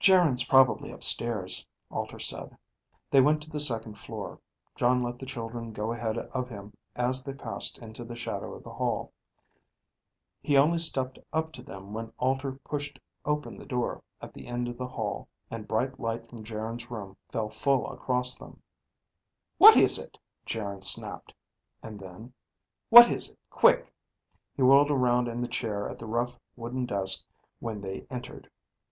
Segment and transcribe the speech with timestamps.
[0.00, 2.58] "Geryn's probably upstairs," Alter said.
[3.08, 4.40] They went to the second floor.
[4.74, 8.64] Jon let the children go ahead of him as they passed into the shadow of
[8.64, 9.12] the hall.
[10.40, 14.66] He only stepped up to them when Alter pushed open the door at the end
[14.66, 18.60] of the hall and bright light from Geryn's room fell full across them.
[19.56, 21.32] "What is it?" Geryn snapped.
[21.80, 22.34] And then,
[22.88, 23.94] "What is it, quick?"
[24.56, 27.24] He whirled around in the chair at the rough wooden desk
[27.60, 28.50] when they entered.